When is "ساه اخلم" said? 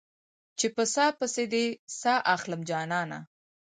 2.01-2.61